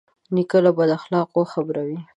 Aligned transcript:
نیکه 0.35 0.57
له 0.65 0.71
بد 0.77 0.89
اخلاقو 0.99 1.41
خبروي. 1.53 1.99